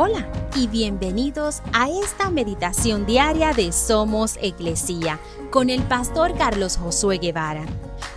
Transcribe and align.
Hola 0.00 0.30
y 0.54 0.68
bienvenidos 0.68 1.60
a 1.72 1.90
esta 1.90 2.30
meditación 2.30 3.04
diaria 3.04 3.52
de 3.52 3.72
Somos 3.72 4.38
Iglesia 4.40 5.18
con 5.50 5.70
el 5.70 5.82
pastor 5.82 6.36
Carlos 6.38 6.76
Josué 6.76 7.18
Guevara. 7.18 7.66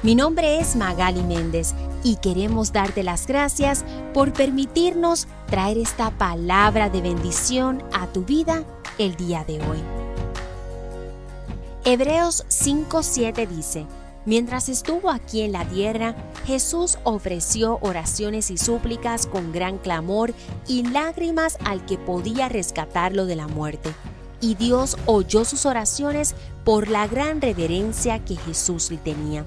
Mi 0.03 0.13
nombre 0.13 0.59
es 0.59 0.75
Magali 0.75 1.23
Méndez 1.23 1.73
y 2.03 2.17
queremos 2.17 2.71
darte 2.71 3.01
las 3.01 3.25
gracias 3.25 3.83
por 4.13 4.31
permitirnos 4.31 5.27
traer 5.47 5.79
esta 5.79 6.11
palabra 6.11 6.91
de 6.91 7.01
bendición 7.01 7.83
a 7.93 8.05
tu 8.05 8.25
vida 8.25 8.63
el 8.99 9.15
día 9.15 9.43
de 9.43 9.55
hoy. 9.55 9.79
Hebreos 11.83 12.45
5:7 12.49 13.47
dice, 13.47 13.87
Mientras 14.25 14.69
estuvo 14.69 15.09
aquí 15.09 15.41
en 15.41 15.51
la 15.51 15.65
tierra, 15.65 16.15
Jesús 16.45 16.99
ofreció 17.03 17.79
oraciones 17.81 18.51
y 18.51 18.57
súplicas 18.57 19.25
con 19.25 19.51
gran 19.51 19.79
clamor 19.79 20.33
y 20.67 20.83
lágrimas 20.83 21.57
al 21.65 21.83
que 21.87 21.97
podía 21.97 22.47
rescatarlo 22.47 23.25
de 23.25 23.35
la 23.35 23.47
muerte. 23.47 23.91
Y 24.39 24.55
Dios 24.55 24.97
oyó 25.07 25.43
sus 25.43 25.65
oraciones 25.65 26.35
por 26.63 26.87
la 26.87 27.07
gran 27.07 27.41
reverencia 27.41 28.23
que 28.23 28.35
Jesús 28.35 28.91
le 28.91 28.97
tenía. 28.97 29.45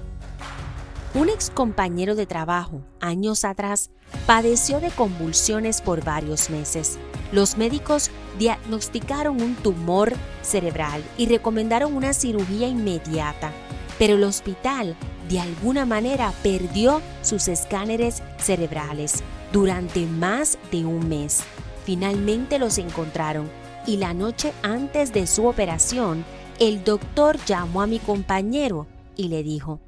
Un 1.13 1.29
ex 1.29 1.49
compañero 1.49 2.15
de 2.15 2.25
trabajo, 2.25 2.81
años 2.99 3.45
atrás, 3.45 3.91
padeció 4.25 4.81
de 4.81 4.91
convulsiones 4.91 5.81
por 5.81 6.03
varios 6.03 6.49
meses. 6.49 6.97
Los 7.31 7.55
médicos 7.55 8.11
diagnosticaron 8.37 9.41
un 9.41 9.55
tumor 9.55 10.11
cerebral 10.41 11.01
y 11.17 11.27
recomendaron 11.27 11.95
una 11.95 12.11
cirugía 12.11 12.67
inmediata 12.67 13.53
pero 13.97 14.15
el 14.15 14.23
hospital 14.23 14.95
de 15.29 15.39
alguna 15.39 15.85
manera 15.85 16.33
perdió 16.43 17.01
sus 17.21 17.47
escáneres 17.47 18.21
cerebrales 18.37 19.23
durante 19.51 20.05
más 20.05 20.57
de 20.71 20.85
un 20.85 21.07
mes. 21.07 21.43
Finalmente 21.85 22.59
los 22.59 22.77
encontraron 22.77 23.49
y 23.87 23.97
la 23.97 24.13
noche 24.13 24.53
antes 24.63 25.13
de 25.13 25.27
su 25.27 25.45
operación, 25.45 26.25
el 26.59 26.83
doctor 26.83 27.37
llamó 27.45 27.81
a 27.81 27.87
mi 27.87 27.99
compañero 27.99 28.87
y 29.15 29.27
le 29.27 29.43
dijo, 29.43 29.79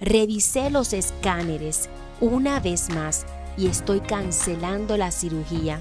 revisé 0.00 0.70
los 0.70 0.92
escáneres 0.92 1.88
una 2.20 2.60
vez 2.60 2.88
más 2.90 3.26
y 3.56 3.66
estoy 3.66 4.00
cancelando 4.00 4.96
la 4.96 5.10
cirugía, 5.10 5.80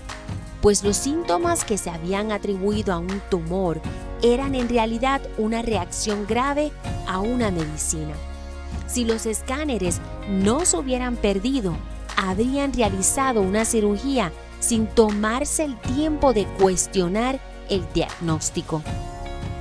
pues 0.61 0.83
los 0.83 0.97
síntomas 0.97 1.63
que 1.63 1.77
se 1.77 1.89
habían 1.89 2.31
atribuido 2.31 2.93
a 2.93 2.97
un 2.97 3.21
tumor 3.29 3.81
eran 4.33 4.55
en 4.55 4.69
realidad 4.69 5.21
una 5.37 5.61
reacción 5.61 6.25
grave 6.27 6.71
a 7.07 7.19
una 7.19 7.51
medicina. 7.51 8.13
Si 8.87 9.05
los 9.05 9.25
escáneres 9.25 9.99
no 10.29 10.65
se 10.65 10.77
hubieran 10.77 11.15
perdido, 11.15 11.75
habrían 12.15 12.73
realizado 12.73 13.41
una 13.41 13.65
cirugía 13.65 14.31
sin 14.59 14.87
tomarse 14.87 15.65
el 15.65 15.79
tiempo 15.81 16.33
de 16.33 16.45
cuestionar 16.59 17.39
el 17.69 17.85
diagnóstico. 17.93 18.81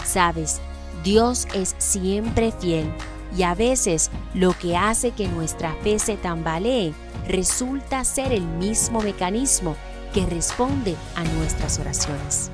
Sabes, 0.04 0.60
Dios 1.02 1.46
es 1.54 1.74
siempre 1.78 2.52
fiel 2.52 2.90
y 3.36 3.42
a 3.42 3.54
veces 3.54 4.10
lo 4.34 4.56
que 4.56 4.76
hace 4.76 5.10
que 5.10 5.28
nuestra 5.28 5.74
fe 5.82 5.98
se 5.98 6.16
tambalee 6.16 6.94
resulta 7.26 8.04
ser 8.04 8.32
el 8.32 8.42
mismo 8.42 9.00
mecanismo 9.00 9.76
que 10.12 10.24
responde 10.26 10.94
a 11.16 11.24
nuestras 11.24 11.78
oraciones. 11.78 12.50